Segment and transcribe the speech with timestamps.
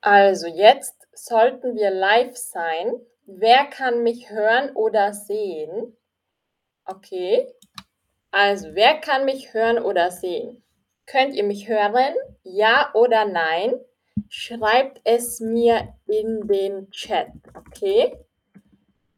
[0.00, 3.00] Also jetzt sollten wir live sein.
[3.26, 5.96] Wer kann mich hören oder sehen?
[6.84, 7.46] Okay.
[8.30, 10.62] Also, wer kann mich hören oder sehen?
[11.06, 12.14] Könnt ihr mich hören?
[12.42, 13.74] Ja oder nein?
[14.28, 18.18] Schreibt es mir in den Chat, okay?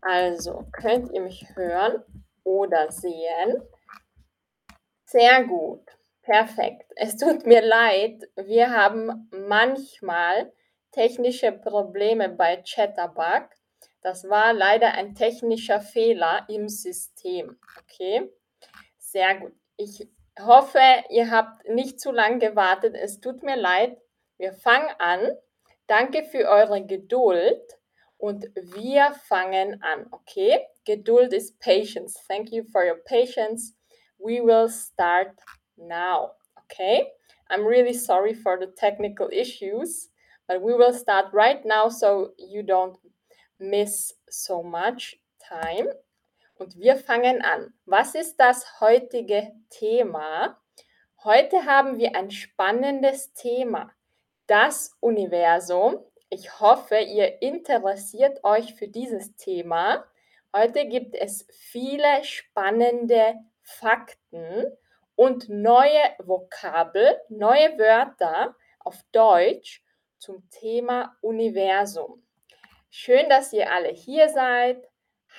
[0.00, 2.02] Also, könnt ihr mich hören
[2.44, 3.62] oder sehen?
[5.04, 5.82] Sehr gut.
[6.22, 6.90] Perfekt.
[6.96, 10.52] Es tut mir leid, wir haben manchmal
[10.92, 13.48] technische Probleme bei Chatterbug.
[14.02, 17.58] Das war leider ein technischer Fehler im System.
[17.82, 18.30] Okay,
[18.98, 19.52] sehr gut.
[19.76, 20.08] Ich
[20.38, 20.80] hoffe,
[21.10, 22.94] ihr habt nicht zu lange gewartet.
[22.94, 23.98] Es tut mir leid.
[24.38, 25.30] Wir fangen an.
[25.86, 27.60] Danke für eure Geduld
[28.16, 30.06] und wir fangen an.
[30.12, 32.18] Okay, Geduld ist Patience.
[32.28, 33.74] Thank you for your patience.
[34.18, 35.32] We will start
[35.76, 36.32] now.
[36.64, 37.06] Okay,
[37.50, 40.09] I'm really sorry for the technical issues.
[40.50, 42.98] But we will start right now so you don't
[43.60, 45.94] miss so much time.
[46.58, 47.72] Und wir fangen an.
[47.86, 50.60] Was ist das heutige Thema?
[51.22, 53.92] Heute haben wir ein spannendes Thema.
[54.48, 56.04] Das Universum.
[56.30, 60.04] Ich hoffe, ihr interessiert euch für dieses Thema.
[60.52, 64.66] Heute gibt es viele spannende Fakten
[65.14, 69.84] und neue Vokabel, neue Wörter auf Deutsch
[70.20, 72.22] zum Thema Universum.
[72.90, 74.86] Schön, dass ihr alle hier seid.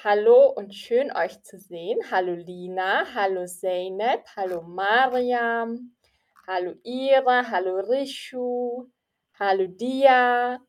[0.03, 1.99] Hallo und schön euch zu sehen.
[2.09, 5.95] Hallo Lina, hallo Zeynep, hallo Mariam,
[6.47, 8.87] hallo Ira, hallo Rishu,
[9.37, 10.59] hallo Dia.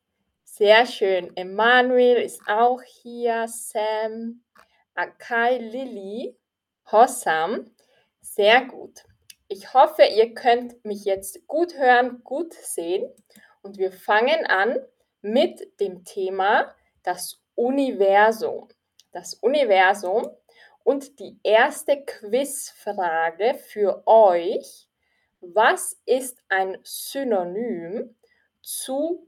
[0.45, 1.35] Sehr schön.
[1.35, 4.43] Emanuel ist auch hier, Sam,
[4.95, 6.37] Akai, Lilly,
[6.91, 7.75] Hossam.
[8.21, 9.05] Sehr gut.
[9.49, 13.11] Ich hoffe, ihr könnt mich jetzt gut hören, gut sehen.
[13.63, 14.79] Und wir fangen an
[15.21, 18.69] mit dem Thema das Universum.
[19.13, 20.29] Das Universum
[20.85, 24.89] und die erste Quizfrage für euch.
[25.41, 28.17] Was ist ein Synonym
[28.63, 29.27] zu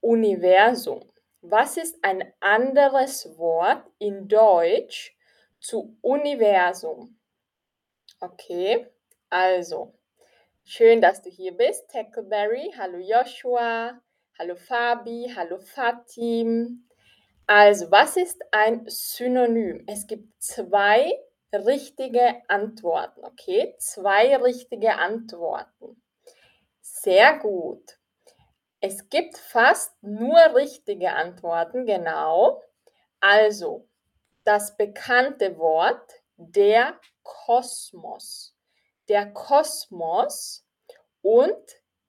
[0.00, 1.10] Universum?
[1.40, 5.16] Was ist ein anderes Wort in Deutsch
[5.60, 7.16] zu Universum?
[8.20, 8.86] Okay,
[9.30, 9.97] also
[10.70, 12.74] Schön, dass du hier bist, Tackleberry.
[12.76, 13.98] Hallo Joshua.
[14.38, 15.32] Hallo Fabi.
[15.34, 16.86] Hallo Fatim.
[17.46, 19.84] Also, was ist ein Synonym?
[19.86, 21.10] Es gibt zwei
[21.54, 23.76] richtige Antworten, okay?
[23.78, 26.02] Zwei richtige Antworten.
[26.82, 27.98] Sehr gut.
[28.80, 32.62] Es gibt fast nur richtige Antworten, genau.
[33.20, 33.88] Also,
[34.44, 38.57] das bekannte Wort der Kosmos
[39.08, 40.66] der Kosmos
[41.22, 41.56] und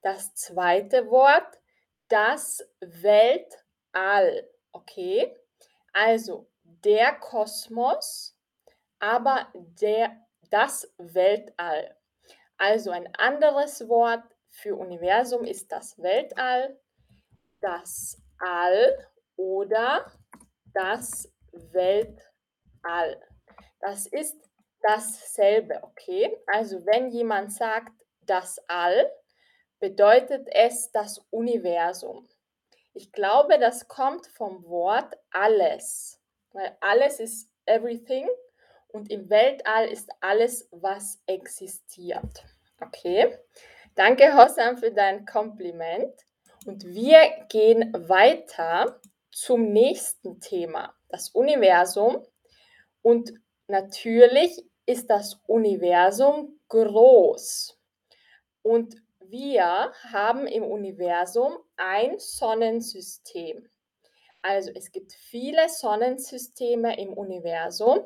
[0.02, 1.60] das zweite Wort,
[2.08, 4.48] das Weltall.
[4.72, 5.36] Okay?
[5.92, 8.36] Also der Kosmos,
[8.98, 11.96] aber der, das Weltall.
[12.56, 16.78] Also ein anderes Wort für Universum ist das Weltall,
[17.60, 20.10] das All oder
[20.74, 23.22] das Weltall.
[23.80, 24.49] Das ist
[24.82, 26.36] dasselbe, okay?
[26.46, 27.92] Also wenn jemand sagt
[28.26, 29.10] das All,
[29.78, 32.28] bedeutet es das Universum.
[32.92, 36.20] Ich glaube, das kommt vom Wort alles,
[36.52, 38.28] weil alles ist everything
[38.88, 42.44] und im Weltall ist alles, was existiert.
[42.80, 43.38] Okay?
[43.94, 46.12] Danke, Hossam, für dein Kompliment.
[46.66, 52.24] Und wir gehen weiter zum nächsten Thema, das Universum.
[53.02, 53.32] Und
[53.66, 57.78] natürlich ist das Universum groß.
[58.62, 63.68] Und wir haben im Universum ein Sonnensystem.
[64.42, 68.00] Also es gibt viele Sonnensysteme im Universum,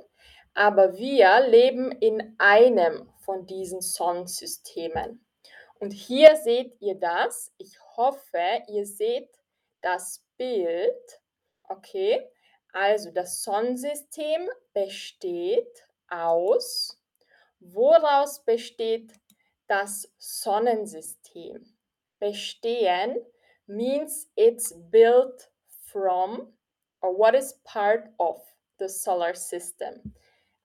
[0.52, 5.24] aber wir leben in einem von diesen Sonnensystemen.
[5.78, 7.52] Und hier seht ihr das.
[7.58, 9.30] Ich hoffe, ihr seht
[9.80, 11.20] das Bild.
[11.68, 12.28] Okay,
[12.72, 16.98] also das Sonnensystem besteht aus?
[17.60, 19.12] Woraus besteht
[19.66, 21.64] das Sonnensystem?
[22.18, 23.16] Bestehen
[23.66, 25.50] means it's built
[25.90, 26.52] from
[27.00, 28.40] or what is part of
[28.78, 30.14] the solar system.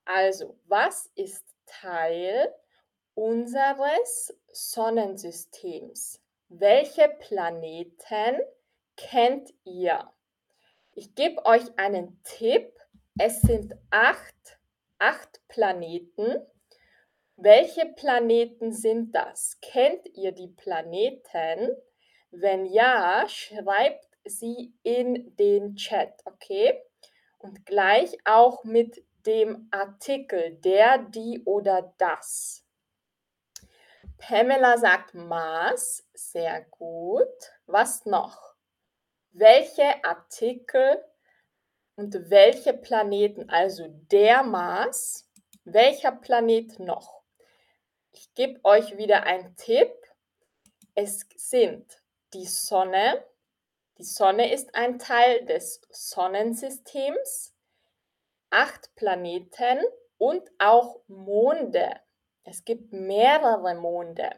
[0.05, 2.53] Also, was ist Teil
[3.15, 6.19] unseres Sonnensystems?
[6.49, 8.39] Welche Planeten
[8.97, 10.11] kennt ihr?
[10.93, 12.73] Ich gebe euch einen Tipp.
[13.17, 14.58] Es sind acht
[14.99, 16.45] acht Planeten.
[17.35, 19.57] Welche Planeten sind das?
[19.61, 21.75] Kennt ihr die Planeten?
[22.31, 26.81] Wenn ja, schreibt sie in den Chat, okay?
[27.37, 32.65] Und gleich auch mit dem Artikel der, die oder das.
[34.17, 37.27] Pamela sagt Mars, sehr gut.
[37.65, 38.55] Was noch?
[39.31, 41.01] Welche Artikel
[41.99, 45.29] und welche Planeten, also der Mars,
[45.65, 47.23] welcher Planet noch?
[48.13, 49.91] Ich gebe euch wieder einen Tipp.
[50.95, 52.01] Es sind
[52.33, 53.25] die Sonne.
[53.97, 57.53] Die Sonne ist ein Teil des Sonnensystems.
[58.49, 59.79] Acht Planeten
[60.17, 61.99] und auch Monde.
[62.45, 64.29] Es gibt mehrere Monde.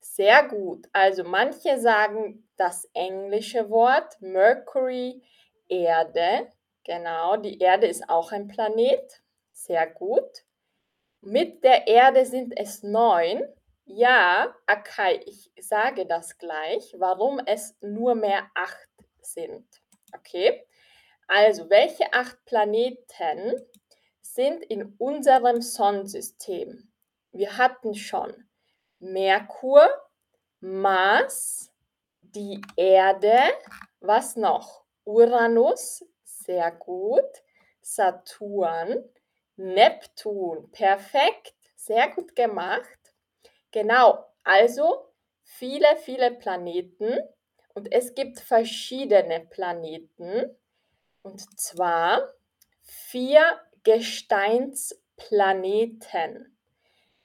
[0.00, 0.86] Sehr gut.
[0.92, 5.22] Also manche sagen das englische Wort Mercury,
[5.68, 6.52] Erde.
[6.86, 9.20] Genau, die Erde ist auch ein Planet.
[9.50, 10.44] Sehr gut.
[11.20, 13.42] Mit der Erde sind es neun.
[13.86, 18.88] Ja, Akai, ich sage das gleich, warum es nur mehr acht
[19.20, 19.66] sind.
[20.14, 20.64] Okay,
[21.26, 23.60] also welche acht Planeten
[24.20, 26.92] sind in unserem Sonnensystem?
[27.32, 28.48] Wir hatten schon
[29.00, 29.88] Merkur,
[30.60, 31.72] Mars,
[32.20, 33.40] die Erde,
[33.98, 34.84] was noch?
[35.04, 36.04] Uranus,
[36.46, 37.42] sehr gut.
[37.82, 39.04] Saturn,
[39.56, 42.98] Neptun, perfekt, sehr gut gemacht.
[43.70, 45.12] Genau, also
[45.44, 47.18] viele, viele Planeten
[47.74, 50.56] und es gibt verschiedene Planeten
[51.22, 52.32] und zwar
[52.82, 56.56] vier Gesteinsplaneten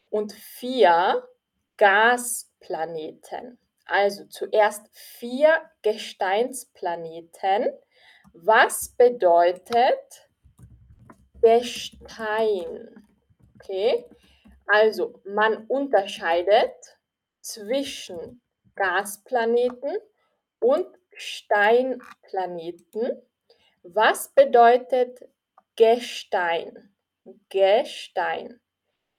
[0.09, 1.27] und vier
[1.77, 3.57] Gasplaneten.
[3.85, 7.69] Also zuerst vier Gesteinsplaneten.
[8.33, 10.29] Was bedeutet
[11.41, 13.05] Gestein?
[13.55, 14.05] Okay,
[14.67, 16.73] also man unterscheidet
[17.41, 18.41] zwischen
[18.75, 19.97] Gasplaneten
[20.59, 23.21] und Steinplaneten.
[23.83, 25.27] Was bedeutet
[25.75, 26.93] Gestein?
[27.49, 28.61] Gestein.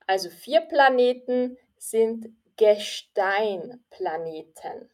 [0.06, 4.90] Also vier Planeten sind Gesteinplaneten.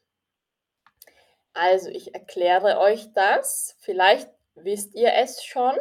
[1.58, 3.74] Also ich erkläre euch das.
[3.80, 5.76] Vielleicht wisst ihr es schon.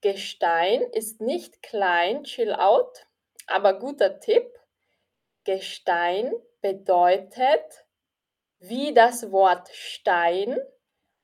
[0.00, 3.06] Gestein ist nicht klein, chill out,
[3.46, 4.50] aber guter Tipp.
[5.44, 6.32] Gestein
[6.62, 7.84] bedeutet
[8.58, 10.58] wie das Wort Stein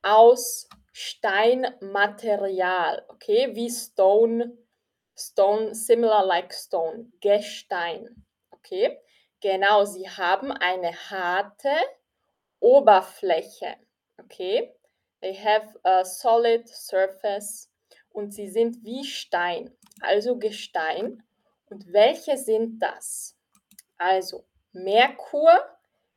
[0.02, 4.58] aus Steinmaterial, okay, wie Stone,
[5.16, 9.00] Stone, similar like Stone, Gestein, okay.
[9.40, 11.70] Genau, sie haben eine harte
[12.62, 13.76] Oberfläche,
[14.18, 14.72] okay.
[15.20, 17.68] They have a solid surface
[18.10, 21.22] und sie sind wie Stein, also Gestein.
[21.66, 23.36] Und welche sind das?
[23.98, 25.64] Also Merkur,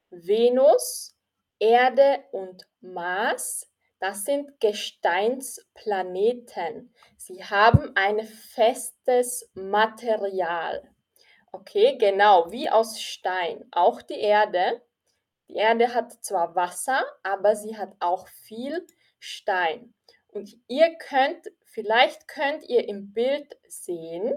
[0.09, 1.15] Venus,
[1.59, 3.69] Erde und Mars,
[3.99, 6.93] das sind Gesteinsplaneten.
[7.17, 10.89] Sie haben ein festes Material.
[11.51, 13.65] Okay, genau, wie aus Stein.
[13.71, 14.81] Auch die Erde.
[15.47, 18.85] Die Erde hat zwar Wasser, aber sie hat auch viel
[19.19, 19.93] Stein.
[20.27, 24.33] Und ihr könnt, vielleicht könnt ihr im Bild sehen,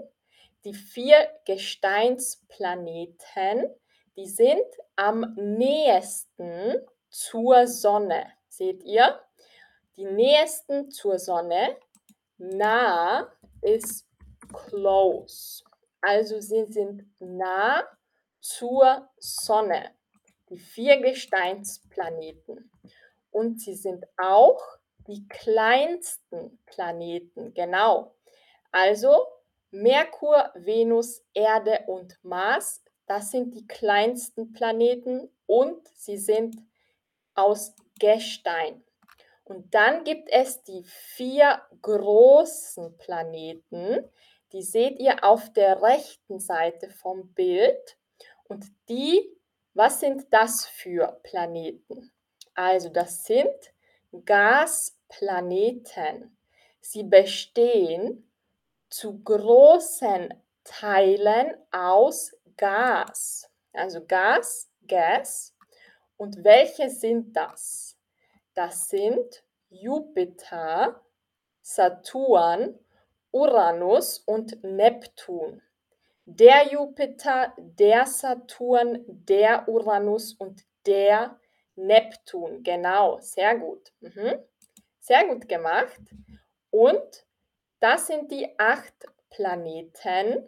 [0.63, 3.75] die vier Gesteinsplaneten,
[4.15, 4.63] die sind
[4.95, 6.75] am nähesten
[7.09, 8.31] zur Sonne.
[8.47, 9.19] Seht ihr?
[9.95, 11.77] Die nähesten zur Sonne,
[12.37, 13.31] nah
[13.61, 14.07] ist
[14.53, 15.63] close.
[16.01, 17.83] Also sie sind nah
[18.39, 19.91] zur Sonne.
[20.49, 22.71] Die vier Gesteinsplaneten.
[23.31, 24.61] Und sie sind auch
[25.07, 27.53] die kleinsten Planeten.
[27.53, 28.15] Genau.
[28.71, 29.25] Also
[29.71, 36.55] Merkur, Venus, Erde und Mars, das sind die kleinsten Planeten und sie sind
[37.33, 38.83] aus Gestein.
[39.43, 44.07] Und dann gibt es die vier großen Planeten,
[44.51, 47.97] die seht ihr auf der rechten Seite vom Bild.
[48.47, 49.38] Und die,
[49.73, 52.11] was sind das für Planeten?
[52.53, 53.73] Also das sind
[54.25, 56.37] Gasplaneten.
[56.81, 58.31] Sie bestehen
[58.89, 60.33] zu großen
[60.63, 63.49] Teilen aus Gas.
[63.73, 65.55] Also Gas, Gas.
[66.17, 67.97] Und welche sind das?
[68.53, 71.01] Das sind Jupiter,
[71.61, 72.77] Saturn,
[73.31, 75.61] Uranus und Neptun.
[76.31, 81.39] Der Jupiter, der Saturn, der Uranus und der
[81.75, 82.63] Neptun.
[82.63, 83.91] Genau, sehr gut.
[83.99, 84.39] Mhm.
[84.99, 85.99] Sehr gut gemacht.
[86.69, 87.25] Und
[87.79, 88.93] das sind die acht
[89.29, 90.47] Planeten.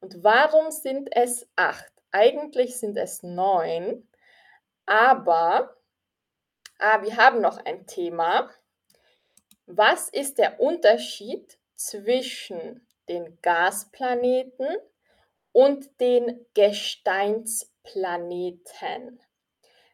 [0.00, 1.92] Und warum sind es acht?
[2.10, 4.08] Eigentlich sind es neun,
[4.84, 5.76] aber
[6.78, 8.50] Ah, wir haben noch ein Thema.
[9.64, 14.76] Was ist der Unterschied zwischen den Gasplaneten
[15.56, 19.20] und den Gesteinsplaneten?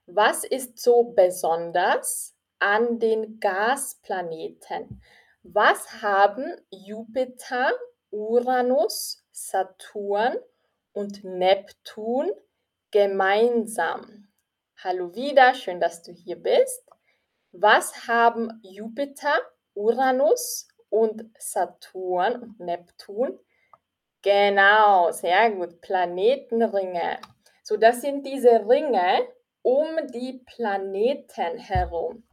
[0.07, 5.01] Was ist so besonders an den Gasplaneten?
[5.45, 7.71] Was haben Jupiter,
[8.11, 10.37] Uranus, Saturn
[10.91, 12.33] und Neptun
[12.91, 14.27] gemeinsam?
[14.79, 16.85] Hallo wieder, schön, dass du hier bist.
[17.53, 19.39] Was haben Jupiter,
[19.75, 23.39] Uranus und Saturn und Neptun?
[24.23, 27.19] Genau, sehr gut, Planetenringe.
[27.65, 29.27] So, das sind diese Ringe
[29.63, 32.25] um die Planeten herum.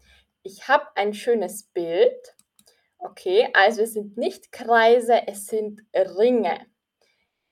[0.44, 2.36] Ich habe ein schönes Bild.
[3.00, 6.66] Okay, also es sind nicht Kreise, es sind Ringe.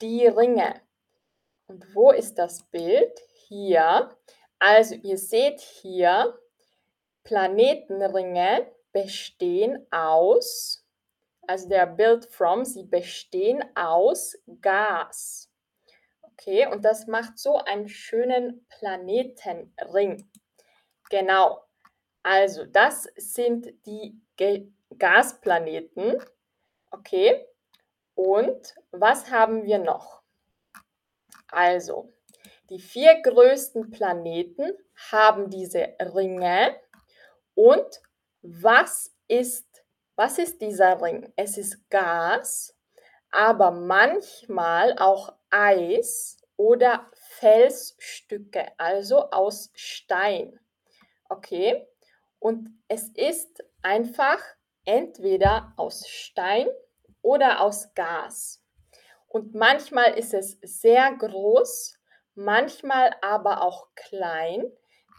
[0.02, 0.82] Die Ringe.
[1.68, 3.20] Und wo ist das Bild?
[3.48, 4.16] Hier.
[4.60, 6.38] Also ihr seht hier,
[7.24, 10.87] Planetenringe bestehen aus,
[11.48, 15.52] also der Build from, sie bestehen aus Gas.
[16.22, 20.30] Okay, und das macht so einen schönen Planetenring.
[21.10, 21.64] Genau.
[22.22, 26.22] Also, das sind die Ge Gasplaneten.
[26.92, 27.46] Okay.
[28.16, 30.22] Und was haben wir noch?
[31.50, 32.14] Also,
[32.70, 34.72] die vier größten Planeten
[35.12, 36.76] haben diese Ringe.
[37.56, 38.02] Und
[38.42, 39.67] was ist,
[40.18, 41.32] was ist dieser Ring?
[41.36, 42.76] Es ist Gas,
[43.32, 50.60] aber manchmal auch Eis oder Felsstücke, also aus Stein.
[51.30, 51.88] Okay?
[52.40, 54.44] Und es ist einfach
[54.86, 56.68] entweder aus Stein
[57.22, 58.64] oder aus Gas.
[59.28, 61.94] Und manchmal ist es sehr groß,
[62.34, 64.66] manchmal aber auch klein.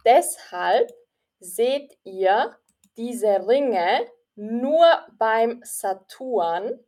[0.04, 0.92] Deshalb
[1.38, 2.56] seht ihr
[2.96, 4.86] diese Ringe nur
[5.18, 6.78] beim Saturn.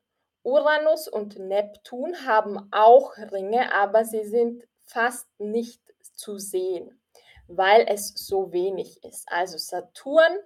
[0.43, 5.83] Uranus und Neptun haben auch Ringe, aber sie sind fast nicht
[6.15, 6.99] zu sehen,
[7.49, 9.31] weil es so wenig ist.
[9.31, 10.39] Also Saturn,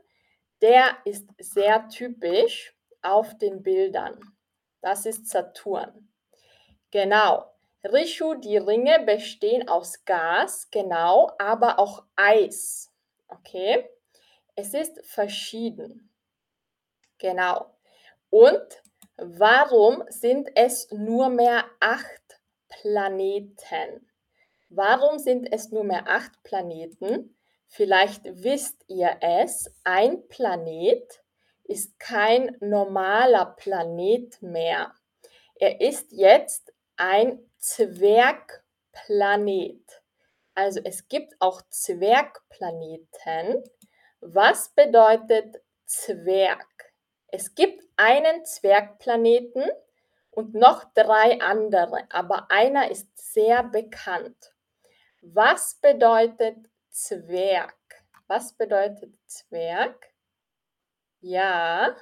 [0.63, 4.19] der ist sehr typisch auf den Bildern.
[4.81, 6.09] Das ist Saturn.
[6.91, 7.51] Genau.
[7.85, 12.91] Rishu, die Ringe bestehen aus Gas, genau, aber auch Eis.
[13.29, 13.89] Okay?
[14.57, 16.14] Es ist verschieden.
[17.19, 17.75] Genau.
[18.31, 18.83] Und
[19.17, 24.11] warum sind es nur mehr acht Planeten?
[24.69, 27.37] Warum sind es nur mehr acht Planeten?
[27.69, 31.23] Vielleicht wisst ihr es, ein Planet
[31.65, 34.95] ist kein normaler Planet mehr.
[35.57, 40.03] Er ist jetzt ein Zwergplanet.
[40.55, 43.65] Also es gibt auch Zwergplaneten.
[44.21, 45.57] Was bedeutet
[45.87, 46.84] Zwerg?
[47.37, 49.69] Es gibt einen Zwergplaneten
[50.31, 54.55] und noch drei andere, aber einer ist sehr bekannt.
[55.21, 56.59] Was bedeutet
[56.91, 57.75] Zwerg?
[58.29, 60.13] Was bedeutet Zwerg?
[61.23, 61.97] Ja,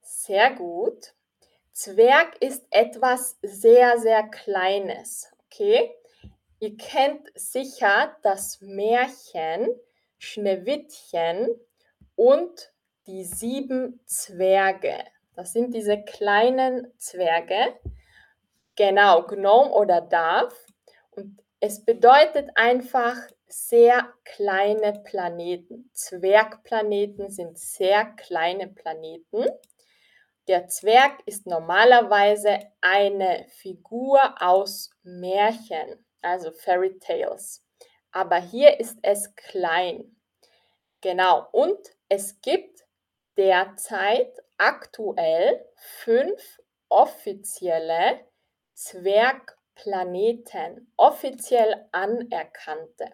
[0.00, 1.14] sehr gut.
[1.70, 5.30] Zwerg ist etwas sehr, sehr Kleines.
[5.44, 5.94] Okay?
[6.58, 9.68] Ihr kennt sicher das Märchen
[10.18, 11.60] Schneewittchen
[12.16, 12.73] und
[13.06, 15.04] die sieben Zwerge.
[15.34, 17.78] Das sind diese kleinen Zwerge.
[18.76, 20.54] Genau, Gnome oder Darf.
[21.10, 25.90] Und es bedeutet einfach sehr kleine Planeten.
[25.92, 29.46] Zwergplaneten sind sehr kleine Planeten.
[30.48, 37.64] Der Zwerg ist normalerweise eine Figur aus Märchen, also Fairy Tales.
[38.12, 40.16] Aber hier ist es klein.
[41.00, 42.83] Genau, und es gibt
[43.36, 48.20] derzeit aktuell fünf offizielle
[48.74, 53.12] Zwergplaneten, offiziell anerkannte.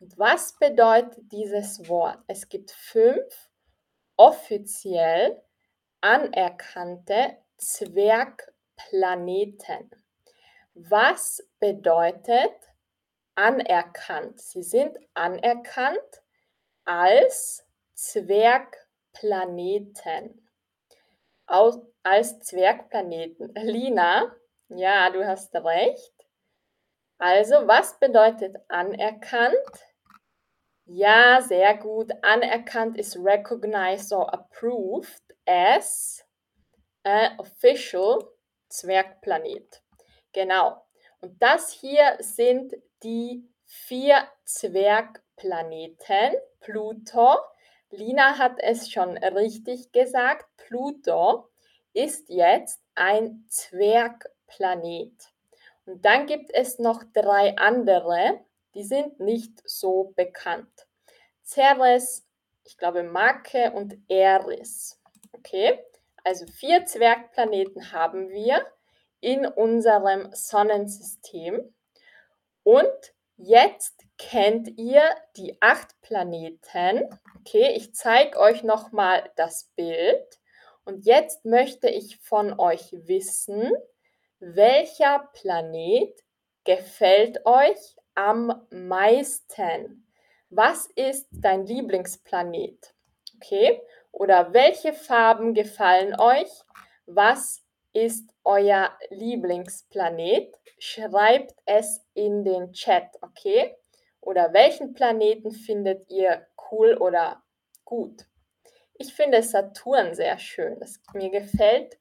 [0.00, 2.18] Und was bedeutet dieses Wort?
[2.26, 3.50] Es gibt fünf
[4.16, 5.42] offiziell
[6.00, 9.90] anerkannte Zwergplaneten.
[10.74, 12.54] Was bedeutet
[13.34, 14.40] anerkannt?
[14.40, 16.22] Sie sind anerkannt
[16.84, 18.83] als Zwergplaneten.
[21.46, 23.52] Aus, als Zwergplaneten.
[23.54, 24.34] Lina,
[24.68, 26.12] ja, du hast recht.
[27.18, 29.54] Also, was bedeutet anerkannt?
[30.86, 32.12] Ja, sehr gut.
[32.22, 36.24] Anerkannt ist recognized or approved as
[37.04, 38.18] an official
[38.68, 39.82] Zwergplanet.
[40.32, 40.84] Genau.
[41.20, 46.34] Und das hier sind die vier Zwergplaneten.
[46.60, 47.36] Pluto,
[47.96, 50.46] Lina hat es schon richtig gesagt.
[50.56, 51.48] Pluto
[51.92, 55.12] ist jetzt ein Zwergplanet.
[55.86, 58.40] Und dann gibt es noch drei andere,
[58.74, 60.86] die sind nicht so bekannt.
[61.44, 62.26] Ceres,
[62.64, 65.00] ich glaube Make und Eris.
[65.32, 65.78] Okay,
[66.24, 68.66] also vier Zwergplaneten haben wir
[69.20, 71.74] in unserem Sonnensystem.
[72.62, 75.02] Und jetzt kennt ihr
[75.36, 77.08] die acht Planeten.
[77.46, 80.40] Okay, ich zeige euch nochmal das Bild.
[80.86, 83.70] Und jetzt möchte ich von euch wissen,
[84.38, 86.24] welcher Planet
[86.64, 90.10] gefällt euch am meisten?
[90.48, 92.94] Was ist dein Lieblingsplanet?
[93.36, 93.78] Okay,
[94.10, 96.50] oder welche Farben gefallen euch?
[97.04, 100.54] Was ist euer Lieblingsplanet?
[100.78, 103.76] Schreibt es in den Chat, okay?
[104.24, 107.42] Oder welchen Planeten findet ihr cool oder
[107.84, 108.24] gut?
[108.94, 110.78] Ich finde Saturn sehr schön.
[110.80, 111.98] Das, mir gefällt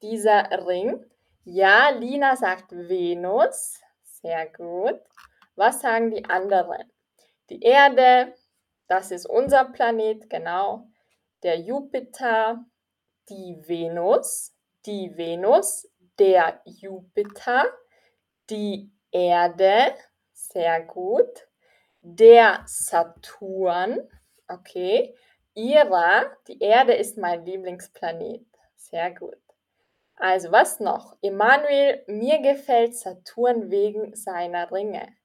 [0.00, 1.04] dieser Ring.
[1.42, 3.80] Ja, Lina sagt Venus.
[4.02, 5.00] Sehr gut.
[5.56, 6.90] Was sagen die anderen?
[7.50, 8.34] Die Erde,
[8.86, 10.88] das ist unser Planet, genau.
[11.42, 12.64] Der Jupiter,
[13.28, 14.54] die Venus,
[14.86, 15.88] die Venus,
[16.18, 17.64] der Jupiter,
[18.48, 19.94] die Erde,
[20.32, 21.48] sehr gut.
[22.06, 23.98] Der Saturn,
[24.46, 25.16] okay.
[25.54, 28.44] Ira, die Erde ist mein Lieblingsplanet,
[28.76, 29.38] sehr gut.
[30.16, 31.16] Also was noch?
[31.22, 35.16] Emanuel, mir gefällt Saturn wegen seiner Ringe.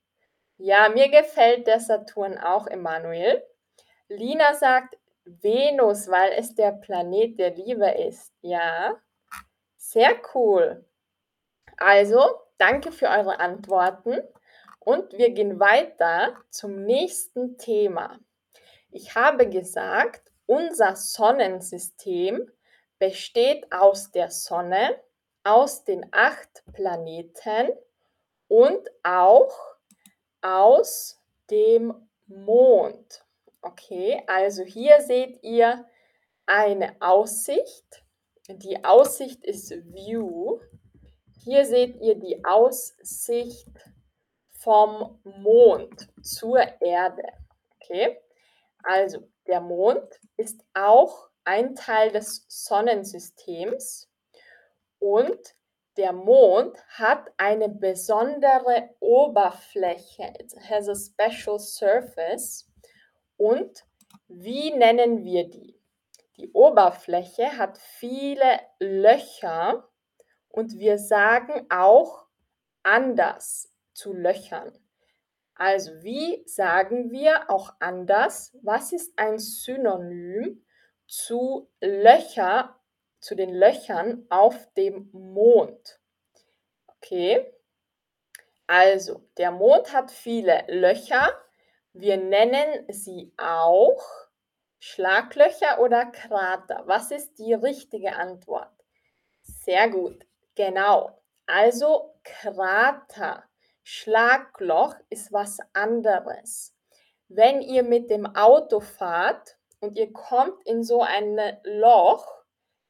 [0.57, 3.43] Ja, mir gefällt der Saturn auch, Emanuel.
[4.07, 8.31] Lina sagt Venus, weil es der Planet der Liebe ist.
[8.39, 8.95] Ja,
[9.75, 10.85] sehr cool.
[11.75, 12.21] Also,
[12.57, 14.21] danke für eure Antworten
[14.89, 18.19] und wir gehen weiter zum nächsten Thema.
[18.89, 22.51] Ich habe gesagt, unser Sonnensystem
[22.97, 24.99] besteht aus der Sonne,
[25.43, 27.69] aus den acht Planeten
[28.47, 29.55] und auch
[30.41, 31.93] aus dem
[32.25, 33.23] Mond.
[33.61, 35.85] Okay, also hier seht ihr
[36.47, 38.03] eine Aussicht.
[38.47, 40.61] Die Aussicht ist View.
[41.43, 43.69] Hier seht ihr die Aussicht
[44.59, 47.23] vom Mond zur Erde.
[47.75, 48.19] Okay,
[48.83, 54.09] also der Mond ist auch ein Teil des Sonnensystems
[54.99, 55.39] und
[55.97, 60.33] der Mond hat eine besondere Oberfläche.
[60.39, 62.69] It has a special surface.
[63.37, 63.85] Und
[64.27, 65.79] wie nennen wir die?
[66.37, 69.89] Die Oberfläche hat viele Löcher
[70.49, 72.27] und wir sagen auch
[72.83, 73.69] anders
[73.99, 74.71] zu Löchern.
[75.55, 78.57] Also wie sagen wir auch anders?
[78.63, 80.65] Was ist ein Synonym
[81.09, 82.79] zu Löcher,
[83.19, 85.99] zu den Löchern auf dem Mond.
[86.87, 87.51] Okay,
[88.67, 91.33] also der Mond hat viele Löcher.
[91.93, 94.01] Wir nennen sie auch
[94.79, 96.83] Schlaglöcher oder Krater.
[96.85, 98.71] Was ist die richtige Antwort?
[99.41, 101.19] Sehr gut, genau.
[101.47, 103.48] Also Krater.
[103.91, 106.75] Schlagloch ist was anderes.
[107.27, 112.23] Wenn ihr mit dem Auto fahrt und ihr kommt in so ein Loch,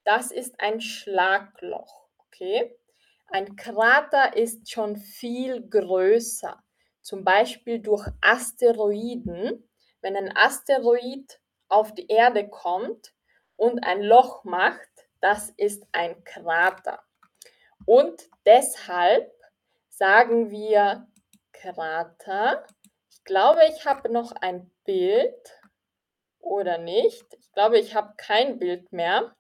[0.04, 2.78] das ist ein Schlagloch, okay?
[3.28, 6.62] Ein Krater ist schon viel größer,
[7.02, 9.70] zum Beispiel durch Asteroiden.
[10.02, 13.14] Wenn ein Asteroid auf die Erde kommt
[13.56, 14.90] und ein Loch macht,
[15.22, 17.02] das ist ein Krater.
[17.86, 19.39] Und deshalb
[20.00, 21.06] sagen wir
[21.52, 22.66] Krater.
[23.10, 25.62] Ich glaube, ich habe noch ein Bild
[26.40, 27.26] oder nicht.
[27.38, 29.36] Ich glaube, ich habe kein Bild mehr,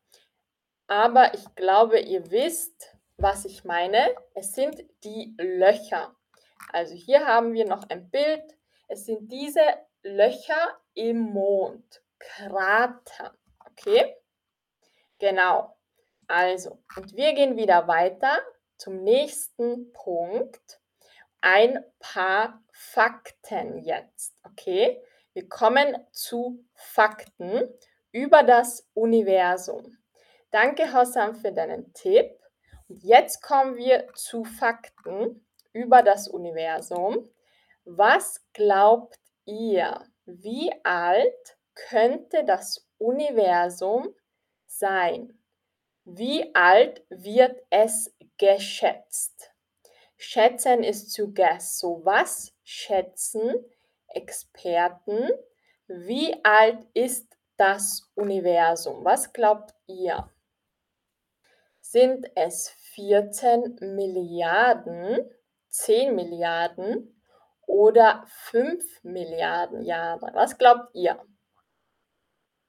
[0.87, 4.13] aber ich glaube, ihr wisst, was ich meine.
[4.33, 6.13] Es sind die Löcher.
[6.73, 8.43] Also hier haben wir noch ein Bild.
[8.89, 9.63] Es sind diese
[10.03, 12.03] Löcher im Mond.
[12.19, 13.33] Krater.
[13.65, 14.13] Okay?
[15.19, 15.77] Genau.
[16.27, 18.39] Also, und wir gehen wieder weiter
[18.79, 20.79] zum nächsten Punkt.
[21.41, 24.35] Ein paar Fakten jetzt.
[24.43, 25.01] Okay?
[25.33, 27.69] Wir kommen zu Fakten
[28.11, 29.97] über das Universum.
[30.51, 32.31] Danke, Hossam, für deinen Tipp.
[32.87, 37.29] Und jetzt kommen wir zu Fakten über das Universum.
[37.85, 40.05] Was glaubt ihr?
[40.25, 44.13] Wie alt könnte das Universum
[44.65, 45.38] sein?
[46.11, 49.51] Wie alt wird es geschätzt?
[50.17, 51.77] Schätzen ist zu guess.
[51.77, 53.53] So was schätzen
[54.07, 55.29] Experten,
[55.87, 59.05] wie alt ist das Universum?
[59.05, 60.31] Was glaubt ihr?
[61.79, 65.29] Sind es 14 Milliarden,
[65.67, 67.21] 10 Milliarden
[67.67, 70.31] oder 5 Milliarden Jahre?
[70.33, 71.23] Was glaubt ihr?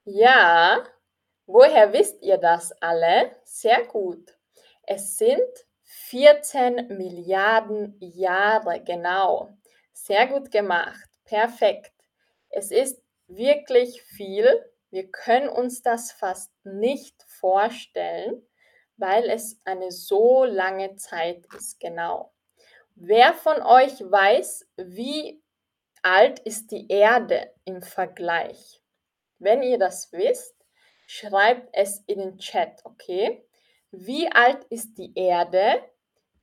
[0.05, 0.85] Ja,
[1.53, 3.37] woher wisst ihr das alle?
[3.45, 4.37] Sehr gut.
[4.83, 5.49] Es sind
[5.83, 9.57] 14 Milliarden Jahre, genau.
[9.93, 11.09] Sehr gut gemacht.
[11.25, 11.93] Perfekt.
[12.49, 14.65] Es ist wirklich viel.
[14.91, 18.47] Wir können uns das fast nicht vorstellen,
[18.97, 22.33] weil es eine so lange Zeit ist, genau.
[22.95, 25.43] Wer von euch weiß, wie
[26.03, 28.83] alt ist die Erde im Vergleich?
[29.39, 30.60] Wenn ihr das wisst,
[31.11, 33.45] schreibt es in den Chat, okay?
[33.91, 35.83] Wie alt ist die Erde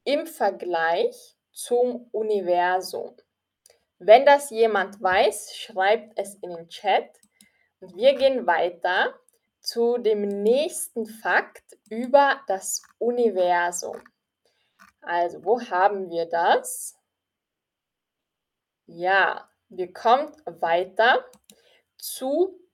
[0.03, 3.15] im Vergleich zum Universum?
[3.97, 7.09] Wenn das jemand weiß, schreibt es in den Chat.
[7.79, 9.17] Und wir gehen weiter
[9.61, 14.01] zu dem nächsten Fakt über das Universum.
[15.01, 16.99] Also, wo haben wir das?
[18.85, 21.25] Ja, wir kommen weiter
[21.97, 22.66] zu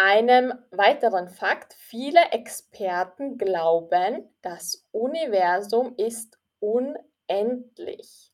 [0.00, 1.74] einem weiteren Fakt.
[1.74, 8.32] Viele Experten glauben, das Universum ist unendlich.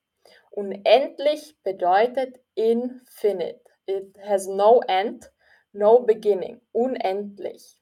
[0.51, 3.61] Unendlich bedeutet infinite.
[3.87, 5.33] It has no end,
[5.73, 6.61] no beginning.
[6.71, 7.81] Unendlich.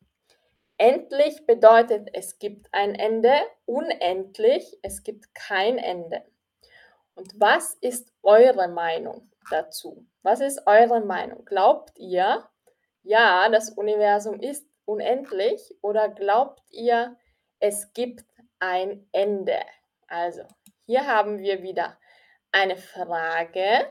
[0.78, 3.34] Endlich bedeutet, es gibt ein Ende.
[3.66, 6.24] Unendlich, es gibt kein Ende.
[7.14, 10.06] Und was ist eure Meinung dazu?
[10.22, 11.44] Was ist eure Meinung?
[11.44, 12.48] Glaubt ihr,
[13.04, 17.16] ja, das Universum ist unendlich oder glaubt ihr,
[17.60, 18.24] es gibt
[18.58, 19.60] ein Ende?
[20.08, 20.42] Also,
[20.86, 21.98] hier haben wir wieder
[22.50, 23.90] eine Frage.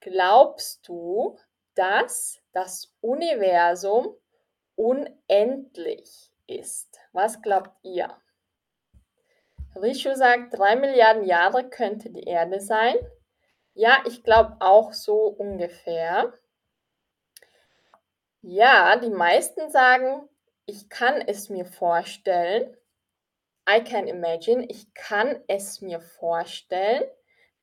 [0.00, 1.38] Glaubst du,
[1.74, 4.14] dass das Universum
[4.76, 6.98] unendlich ist?
[7.12, 8.14] Was glaubt ihr?
[9.74, 12.96] Rishu sagt, drei Milliarden Jahre könnte die Erde sein.
[13.74, 16.32] Ja, ich glaube auch so ungefähr.
[18.48, 20.28] Ja, die meisten sagen,
[20.66, 22.76] ich kann es mir vorstellen.
[23.68, 27.02] I can imagine, ich kann es mir vorstellen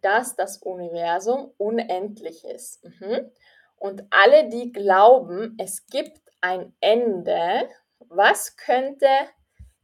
[0.03, 2.83] dass das Universum unendlich ist.
[2.83, 3.31] Mhm.
[3.77, 7.69] Und alle, die glauben, es gibt ein Ende,
[7.99, 9.07] was könnte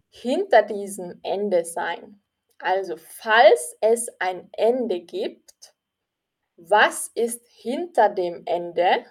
[0.09, 2.21] hinter diesem Ende sein?
[2.59, 5.73] Also, falls es ein Ende gibt,
[6.57, 9.05] was ist hinter dem Ende?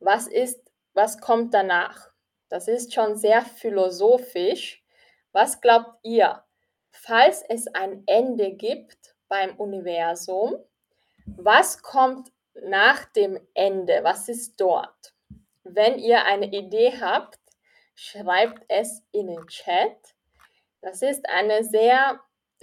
[0.00, 0.69] Was ist,
[1.00, 2.10] was kommt danach?
[2.50, 4.84] Das ist schon sehr philosophisch.
[5.32, 6.44] Was glaubt ihr?
[6.90, 10.56] Falls es ein Ende gibt, beim Universum.
[11.24, 14.00] Was kommt nach dem Ende?
[14.02, 15.14] Was ist dort?
[15.62, 17.38] Wenn ihr eine Idee habt,
[17.94, 19.96] schreibt es in den Chat.
[20.82, 22.20] Das ist eine sehr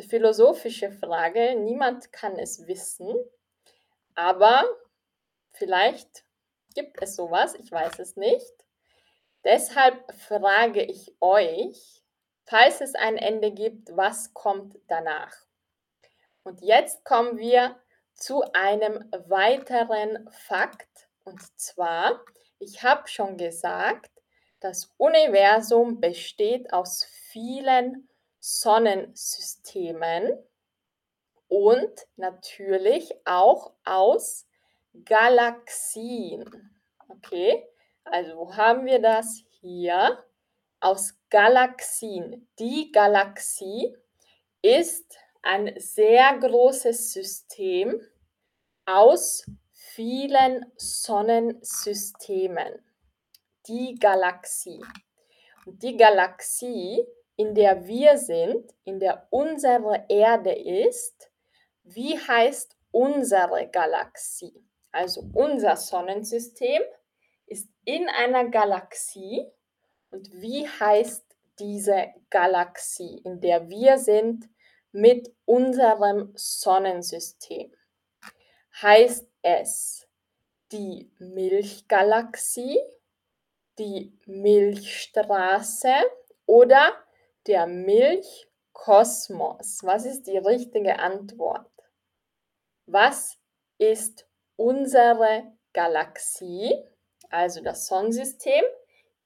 [0.09, 1.55] philosophische Frage.
[1.55, 3.15] Niemand kann es wissen.
[4.13, 4.63] Aber
[5.53, 6.26] vielleicht
[6.77, 7.55] gibt es sowas.
[7.55, 8.53] Ich weiß es nicht.
[9.43, 12.03] Deshalb frage ich euch,
[12.45, 15.35] falls es ein Ende gibt, was kommt danach?
[16.43, 17.79] Und jetzt kommen wir
[18.13, 21.09] zu einem weiteren Fakt.
[21.23, 22.23] Und zwar,
[22.59, 24.11] ich habe schon gesagt,
[24.59, 28.07] das Universum besteht aus vielen
[28.39, 30.37] Sonnensystemen
[31.47, 34.46] und natürlich auch aus
[35.05, 36.45] Galaxien.
[37.07, 37.65] Okay,
[38.03, 40.23] also wo haben wir das hier?
[40.79, 42.47] Aus Galaxien.
[42.59, 43.95] Die Galaxie
[44.61, 47.99] ist ein sehr großes System
[48.85, 52.85] aus vielen Sonnensystemen,
[53.67, 54.83] die Galaxie.
[55.65, 57.03] Und die Galaxie,
[57.35, 61.31] in der wir sind, in der unsere Erde ist,
[61.83, 64.66] wie heißt unsere Galaxie?
[64.91, 66.81] Also unser Sonnensystem
[67.45, 69.45] ist in einer Galaxie
[70.09, 71.27] und wie heißt
[71.59, 74.47] diese Galaxie, in der wir sind,
[74.91, 77.73] mit unserem Sonnensystem.
[78.81, 80.07] Heißt es
[80.71, 82.79] die Milchgalaxie,
[83.79, 85.93] die Milchstraße
[86.45, 86.93] oder
[87.47, 89.83] der Milchkosmos?
[89.83, 91.69] Was ist die richtige Antwort?
[92.85, 93.37] Was
[93.77, 94.26] ist
[94.57, 96.73] unsere Galaxie,
[97.29, 98.63] also das Sonnensystem,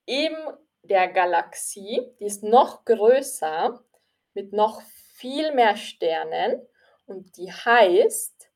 [0.06, 0.36] in
[0.84, 3.84] der Galaxie, die ist noch größer,
[4.34, 4.82] mit noch
[5.16, 6.66] viel mehr Sternen
[7.06, 8.50] und die heißt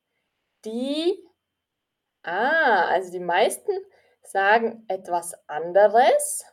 [0.66, 1.24] die,
[2.24, 3.72] ah, also die meisten
[4.24, 6.46] sagen etwas anderes.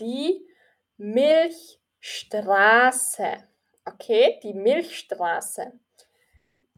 [0.00, 0.44] die
[0.96, 3.36] Milchstraße.
[3.84, 5.72] Okay, die Milchstraße.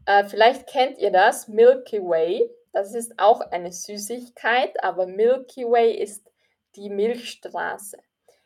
[0.05, 2.47] Äh, vielleicht kennt ihr das, Milky Way.
[2.77, 6.31] Das ist auch eine Süßigkeit, aber Milky Way ist
[6.75, 7.97] die Milchstraße.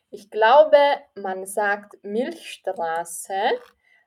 [0.09, 0.77] Ich glaube,
[1.15, 3.59] man sagt Milchstraße,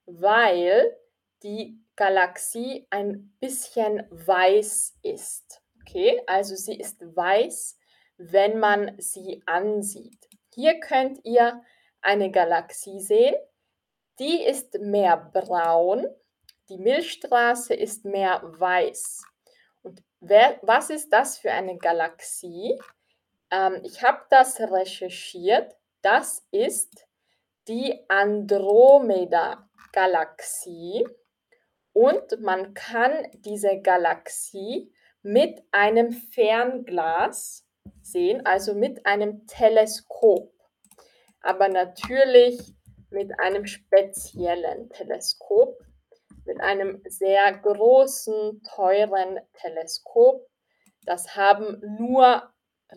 [0.06, 0.96] weil
[1.42, 5.60] die Galaxie ein bisschen weiß ist.
[5.82, 7.78] Okay, also sie ist weiß,
[8.16, 10.26] wenn man sie ansieht.
[10.54, 11.62] Hier könnt ihr
[12.00, 13.34] eine Galaxie sehen.
[14.18, 16.06] Die ist mehr braun,
[16.70, 19.22] die Milchstraße ist mehr weiß.
[20.26, 22.80] Wer, was ist das für eine Galaxie?
[23.50, 25.76] Ähm, ich habe das recherchiert.
[26.00, 27.06] Das ist
[27.68, 31.06] die Andromeda-Galaxie.
[31.92, 37.66] Und man kann diese Galaxie mit einem Fernglas
[38.00, 40.54] sehen, also mit einem Teleskop.
[41.42, 42.72] Aber natürlich
[43.10, 45.83] mit einem speziellen Teleskop,
[46.46, 50.46] mit einem sehr großen, teuren Teleskop.
[51.06, 52.42] Das haben nur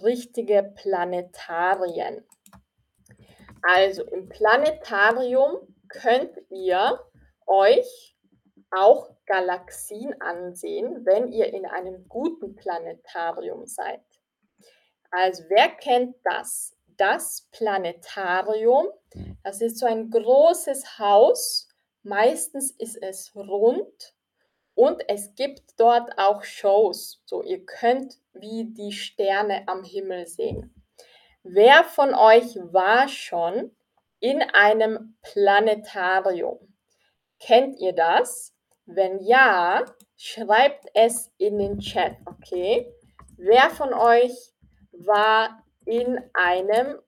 [0.04, 2.26] richtige Planetarien.
[3.62, 5.58] Also im Planetarium
[5.90, 7.00] könnt ihr
[7.46, 8.16] euch
[8.72, 14.02] auch Galaxien ansehen, wenn ihr in einem guten Planetarium seid.
[15.12, 16.76] Also wer kennt das?
[16.98, 18.88] Das Planetarium,
[19.44, 21.67] das ist so ein großes Haus,
[22.08, 24.16] meistens ist es rund
[24.76, 27.22] und es gibt dort auch Shows.
[27.26, 30.74] So, ihr könnt wie die Sterne am Himmel sehen.
[31.44, 33.76] Wer von euch war schon
[34.20, 36.60] in einem Planetarium?
[37.40, 38.54] Kennt ihr das?
[38.86, 39.84] Wenn ja,
[40.16, 42.92] schreibt es in den Chat, okay?
[43.38, 44.54] Wer von euch
[44.92, 47.00] war in einem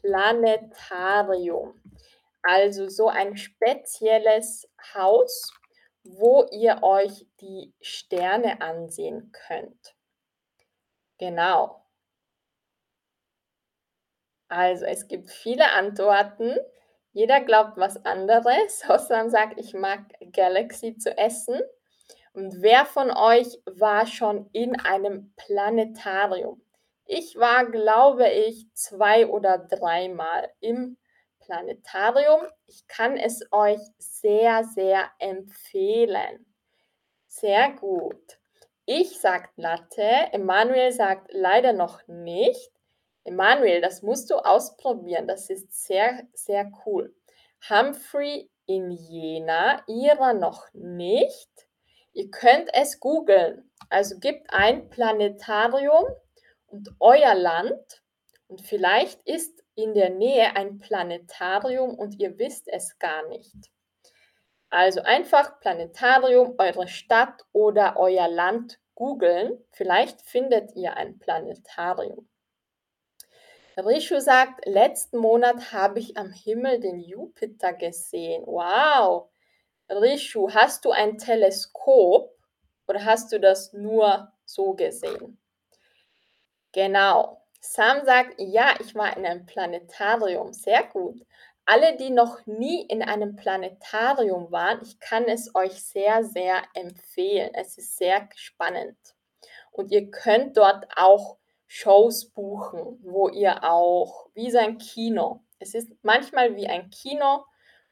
[0.00, 1.80] Planetarium?
[2.46, 5.50] Also so ein spezielles Haus,
[6.04, 9.96] wo ihr euch die Sterne ansehen könnt.
[11.18, 11.82] Genau.
[14.48, 16.54] Also es gibt viele Antworten.
[17.12, 18.86] Jeder glaubt was anderes.
[18.88, 20.00] Hossam sagt, ich mag
[20.32, 21.58] Galaxy zu essen.
[22.34, 26.60] Und wer von euch war schon in einem Planetarium?
[27.06, 30.98] Ich war, glaube ich, zwei oder dreimal im
[31.44, 32.42] Planetarium.
[32.66, 36.46] Ich kann es euch sehr, sehr empfehlen.
[37.26, 38.38] Sehr gut.
[38.86, 42.70] Ich sagt Latte, Emanuel sagt leider noch nicht.
[43.24, 45.26] Emanuel, das musst du ausprobieren.
[45.26, 47.14] Das ist sehr, sehr cool.
[47.68, 51.50] Humphrey in Jena, ihrer noch nicht.
[52.12, 53.70] Ihr könnt es googeln.
[53.88, 56.04] Also gebt ein Planetarium
[56.66, 58.02] und euer Land
[58.48, 63.70] und vielleicht ist in der Nähe ein Planetarium und ihr wisst es gar nicht.
[64.70, 69.64] Also einfach Planetarium, eure Stadt oder euer Land googeln.
[69.70, 72.28] Vielleicht findet ihr ein Planetarium.
[73.76, 78.44] Rishu sagt, letzten Monat habe ich am Himmel den Jupiter gesehen.
[78.46, 79.30] Wow!
[79.90, 82.36] Rishu, hast du ein Teleskop
[82.86, 85.38] oder hast du das nur so gesehen?
[86.72, 87.43] Genau.
[87.66, 90.52] Sam sagt, ja, ich war in einem Planetarium.
[90.52, 91.24] Sehr gut.
[91.64, 97.50] Alle, die noch nie in einem Planetarium waren, ich kann es euch sehr, sehr empfehlen.
[97.54, 98.98] Es ist sehr spannend.
[99.72, 105.42] Und ihr könnt dort auch Shows buchen, wo ihr auch, wie so ein Kino.
[105.58, 107.46] Es ist manchmal wie ein Kino,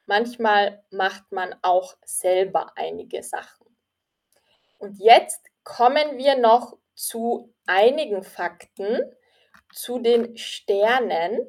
[0.05, 3.75] manchmal macht man auch selber einige Sachen.
[4.77, 9.01] Und jetzt kommen wir noch zu einigen Fakten
[9.75, 11.39] zu den Sternen.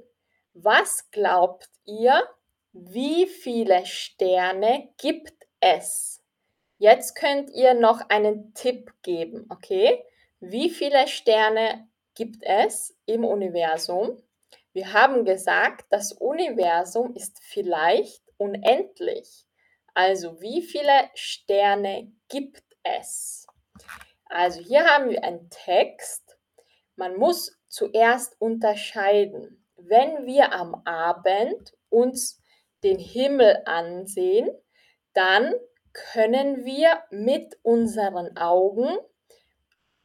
[0.55, 2.23] Was glaubt ihr,
[2.73, 6.23] wie viele Sterne gibt es?
[6.79, 10.05] Jetzt könnt ihr noch einen Tipp geben, okay?
[10.41, 14.23] Wie viele Sterne gibt es im Universum?
[14.73, 19.47] Wir haben gesagt, das Universum ist vielleicht unendlich.
[19.95, 23.47] Also wie viele Sterne gibt es?
[24.25, 26.24] Also hier haben wir einen Text.
[26.97, 29.65] Man muss zuerst unterscheiden.
[29.77, 32.41] Wenn wir am Abend uns
[32.83, 34.51] den Himmel ansehen,
[35.13, 35.55] dann
[35.93, 38.99] können wir mit unseren Augen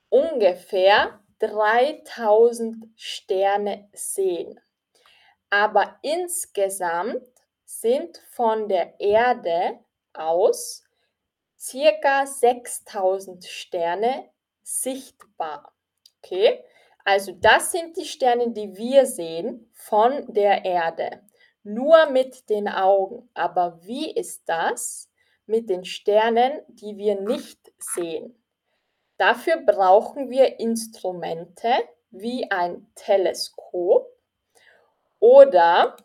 [0.10, 4.60] ungefähr 3000 Sterne sehen.
[5.50, 7.28] Aber insgesamt
[7.66, 9.80] sind von der Erde
[10.14, 10.84] aus
[11.58, 14.30] circa 6000 Sterne
[14.64, 15.74] sichtbar.
[16.22, 16.64] Okay,
[17.12, 21.24] Also das sind die Sterne, die wir sehen von der Erde.
[21.64, 23.28] Nur mit den Augen.
[23.34, 25.10] Aber wie ist das
[25.48, 28.40] mit den Sternen, die wir nicht sehen?
[29.18, 31.70] Dafür brauchen wir Instrumente
[32.12, 34.08] wie ein Teleskop
[35.18, 35.98] oder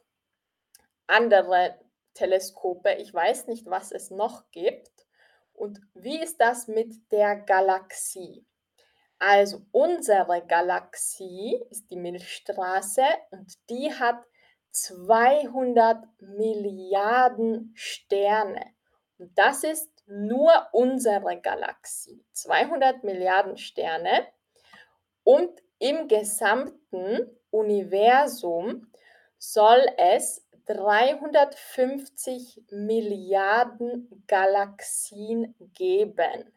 [1.06, 1.78] andere
[2.14, 2.94] Teleskope.
[2.94, 5.06] Ich weiß nicht, was es noch gibt.
[5.52, 8.46] Und wie ist das mit der Galaxie?
[9.18, 14.22] Also unsere Galaxie ist die Milchstraße und die hat
[14.72, 18.74] 200 Milliarden Sterne.
[19.18, 22.24] Und das ist nur unsere Galaxie.
[22.32, 24.26] 200 Milliarden Sterne.
[25.22, 28.90] Und im gesamten Universum
[29.38, 36.52] soll es 350 Milliarden Galaxien geben.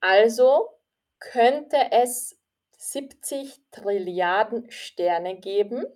[0.00, 0.75] Also
[1.18, 2.38] könnte es
[2.78, 5.86] 70 Trilliarden Sterne geben.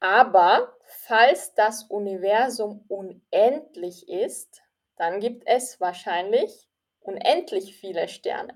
[0.00, 4.62] Aber falls das Universum unendlich ist,
[4.96, 6.68] dann gibt es wahrscheinlich
[7.00, 8.54] unendlich viele Sterne.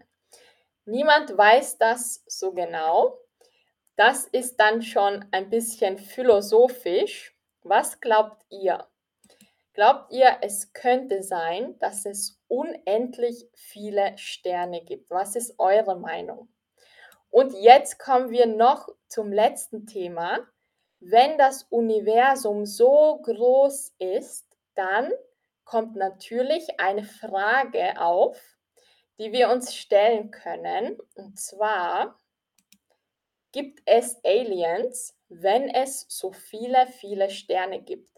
[0.84, 3.18] Niemand weiß das so genau.
[3.96, 7.34] Das ist dann schon ein bisschen philosophisch.
[7.62, 8.86] Was glaubt ihr?
[9.72, 15.10] Glaubt ihr, es könnte sein, dass es unendlich viele Sterne gibt?
[15.10, 16.48] Was ist eure Meinung?
[17.30, 20.38] Und jetzt kommen wir noch zum letzten Thema.
[21.00, 25.10] Wenn das Universum so groß ist, dann
[25.64, 28.40] kommt natürlich eine Frage auf,
[29.18, 30.96] die wir uns stellen können.
[31.16, 32.18] Und zwar,
[33.50, 38.13] gibt es Aliens, wenn es so viele, viele Sterne gibt?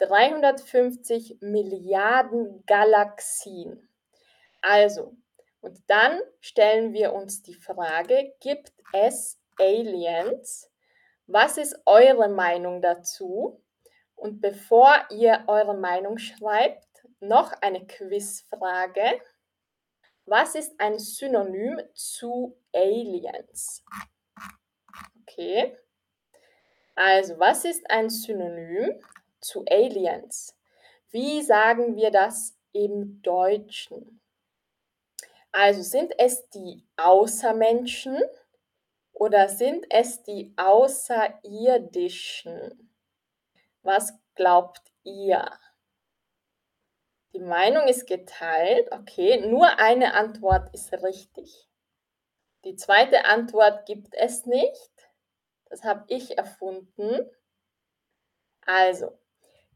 [0.00, 3.88] 350 Milliarden Galaxien.
[4.62, 5.16] Also,
[5.60, 10.70] und dann stellen wir uns die Frage, gibt es Aliens?
[11.26, 13.62] Was ist eure Meinung dazu?
[14.16, 19.20] Und bevor ihr eure Meinung schreibt, noch eine Quizfrage.
[20.26, 23.84] Was ist ein Synonym zu Aliens?
[25.22, 25.76] Okay.
[26.94, 29.00] Also, was ist ein Synonym
[29.40, 30.56] zu Aliens?
[31.10, 34.20] Wie sagen wir das im Deutschen?
[35.52, 38.22] Also, sind es die Außermenschen
[39.12, 42.90] oder sind es die Außerirdischen?
[43.82, 45.50] Was glaubt ihr?
[47.32, 48.92] Die Meinung ist geteilt.
[48.92, 51.68] Okay, nur eine Antwort ist richtig.
[52.64, 54.90] Die zweite Antwort gibt es nicht.
[55.66, 57.30] Das habe ich erfunden.
[58.66, 59.18] Also,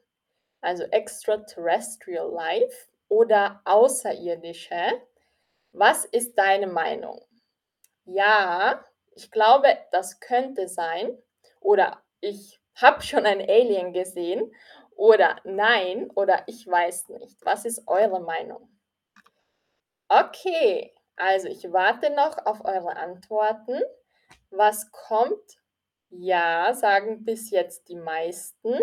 [0.60, 5.02] also extraterrestrial life oder außerirdische?
[5.72, 7.24] Was ist deine Meinung?
[8.04, 8.84] Ja,
[9.18, 11.18] ich glaube, das könnte sein.
[11.60, 14.54] Oder ich habe schon ein Alien gesehen.
[14.96, 17.44] Oder nein, oder ich weiß nicht.
[17.44, 18.68] Was ist eure Meinung?
[20.08, 23.80] Okay, also ich warte noch auf eure Antworten.
[24.50, 25.58] Was kommt?
[26.10, 28.80] Ja, sagen bis jetzt die meisten.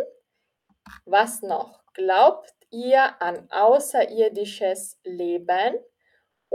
[1.06, 1.84] Was noch?
[1.94, 5.80] Glaubt ihr an außerirdisches Leben?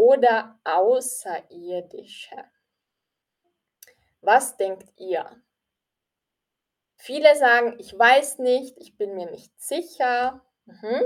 [0.01, 2.45] oder Außerirdische?
[4.21, 5.43] Was denkt ihr?
[6.97, 10.45] Viele sagen, ich weiß nicht, ich bin mir nicht sicher.
[10.67, 11.05] Mhm.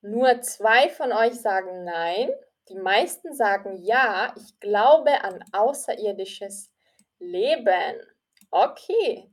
[0.00, 2.30] Nur zwei von euch sagen nein.
[2.68, 6.72] Die meisten sagen ja, ich glaube an außerirdisches
[7.18, 8.00] Leben.
[8.50, 9.30] Okay,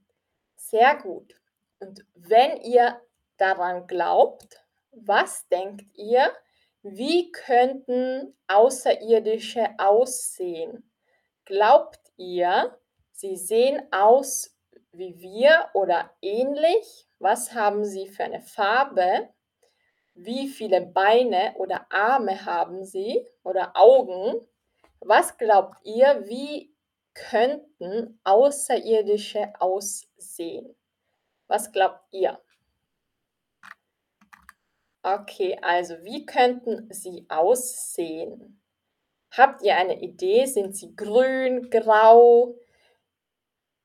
[0.55, 1.36] sehr gut.
[1.80, 3.01] Und wenn ihr
[3.38, 6.32] daran glaubt, was denkt ihr,
[6.82, 10.91] wie könnten Außerirdische aussehen?
[11.45, 12.78] Glaubt ihr,
[13.11, 14.55] sie sehen aus
[14.91, 17.07] wie wir oder ähnlich?
[17.20, 19.30] Was haben sie für eine Farbe?
[20.13, 24.45] Wie viele Beine oder Arme haben sie oder Augen?
[24.99, 26.76] Was glaubt ihr, wie
[27.13, 30.76] könnten Außerirdische aussehen?
[31.47, 32.39] Was glaubt ihr?
[35.01, 38.59] Okay, also wie könnten sie aussehen?
[39.32, 40.46] Habt ihr eine Idee?
[40.46, 42.56] Sind sie grün, grau?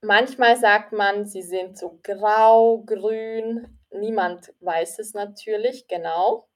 [0.00, 3.78] Manchmal sagt man, sie sind so grau, grün.
[3.90, 6.48] Niemand weiß es natürlich genau.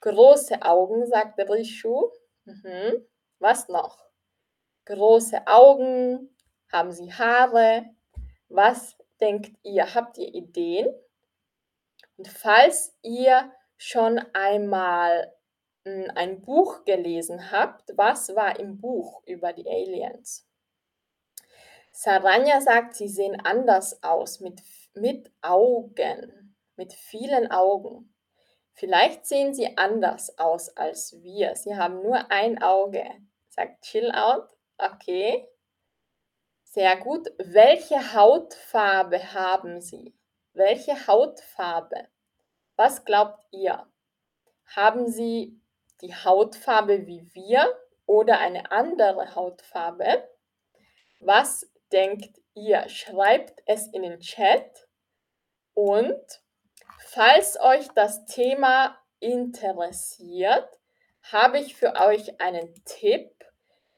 [0.00, 2.10] Große Augen, sagt Rishu.
[2.44, 3.06] Mhm.
[3.38, 3.98] Was noch?
[4.86, 6.34] Große Augen.
[6.72, 7.86] Haben sie Haare?
[8.48, 9.94] Was denkt ihr?
[9.94, 10.88] Habt ihr Ideen?
[12.16, 15.32] Und falls ihr schon einmal
[15.84, 20.46] ein Buch gelesen habt, was war im Buch über die Aliens?
[21.90, 24.62] Saranya sagt, sie sehen anders aus, mit,
[24.94, 28.14] mit Augen, mit vielen Augen.
[28.72, 31.54] Vielleicht sehen sie anders aus als wir.
[31.56, 33.04] Sie haben nur ein Auge.
[33.48, 34.48] Sagt Chill Out.
[34.78, 35.46] Okay.
[36.64, 37.28] Sehr gut.
[37.38, 40.14] Welche Hautfarbe haben sie?
[40.54, 42.08] Welche Hautfarbe?
[42.76, 43.86] Was glaubt ihr?
[44.64, 45.59] Haben sie
[46.02, 50.28] die Hautfarbe wie wir oder eine andere Hautfarbe?
[51.20, 52.88] Was denkt ihr?
[52.88, 54.88] Schreibt es in den Chat.
[55.74, 56.20] Und
[57.06, 60.68] falls euch das Thema interessiert,
[61.22, 63.30] habe ich für euch einen Tipp.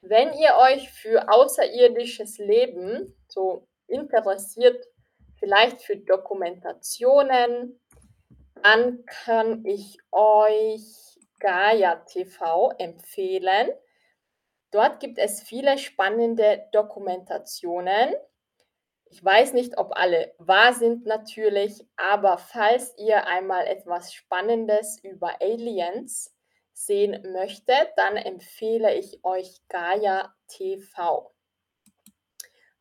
[0.01, 4.85] Wenn ihr euch für außerirdisches Leben so interessiert,
[5.39, 7.81] vielleicht für Dokumentationen,
[8.63, 11.12] dann kann ich euch
[11.43, 13.71] Gaia TV empfehlen.
[14.71, 18.15] Dort gibt es viele spannende Dokumentationen.
[19.07, 25.43] Ich weiß nicht, ob alle wahr sind natürlich, aber falls ihr einmal etwas Spannendes über
[25.43, 26.33] Aliens
[26.73, 31.35] sehen möchtet, dann empfehle ich euch Gaia TV.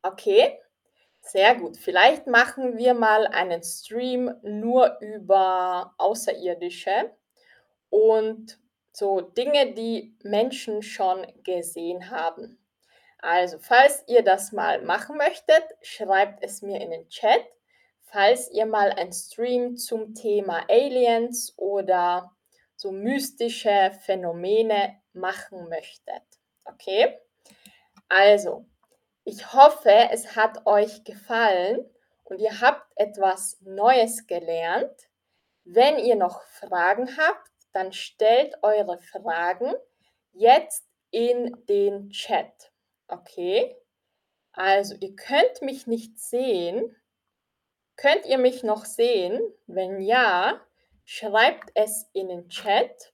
[0.02, 0.58] Okay,
[1.20, 1.76] sehr gut.
[1.76, 7.12] Vielleicht machen wir mal einen Stream nur über Außerirdische
[7.92, 8.58] und
[8.94, 12.58] so Dinge, die Menschen schon gesehen haben.
[13.18, 17.44] Also, falls ihr das mal machen möchtet, schreibt es mir in den Chat.
[18.04, 22.34] Falls ihr mal einen Stream zum Thema Aliens oder
[22.76, 26.22] so mystische Phänomene machen möchtet.
[26.64, 27.18] Okay?
[28.08, 28.64] Also,
[29.24, 31.88] ich hoffe, es hat euch gefallen
[32.24, 35.08] und ihr habt etwas Neues gelernt.
[35.64, 39.74] Wenn ihr noch Fragen habt, dann stellt eure Fragen
[40.32, 42.72] jetzt in den Chat.
[43.08, 43.76] Okay?
[44.52, 46.96] Also, ihr könnt mich nicht sehen.
[47.96, 49.40] Könnt ihr mich noch sehen?
[49.66, 50.60] Wenn ja,
[51.04, 53.12] schreibt es in den Chat.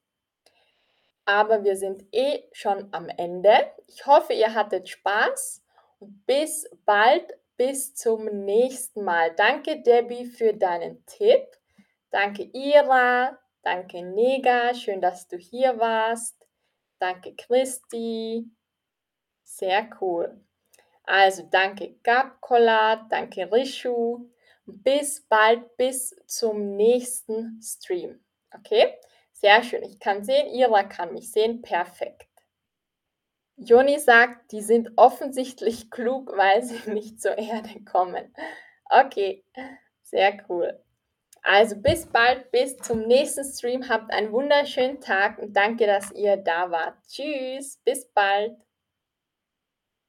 [1.24, 3.70] Aber wir sind eh schon am Ende.
[3.86, 5.62] Ich hoffe, ihr hattet Spaß
[6.00, 7.24] bis bald,
[7.56, 9.34] bis zum nächsten Mal.
[9.34, 11.44] Danke, Debbie, für deinen Tipp.
[12.10, 13.38] Danke, Ira.
[13.70, 14.72] Danke, Nega.
[14.72, 16.48] Schön, dass du hier warst.
[16.98, 18.50] Danke, Christi.
[19.44, 20.40] Sehr cool.
[21.04, 24.30] Also danke Gabkola, danke Rishu.
[24.64, 28.24] Bis bald, bis zum nächsten Stream.
[28.54, 28.94] Okay?
[29.32, 29.82] Sehr schön.
[29.82, 31.60] Ich kann sehen, Ira kann mich sehen.
[31.60, 32.30] Perfekt.
[33.56, 38.34] Joni sagt, die sind offensichtlich klug, weil sie nicht zur Erde kommen.
[38.88, 39.44] Okay,
[40.00, 40.82] sehr cool.
[41.42, 43.88] Also bis bald, bis zum nächsten Stream.
[43.88, 46.94] Habt einen wunderschönen Tag und danke, dass ihr da wart.
[47.08, 48.56] Tschüss, bis bald.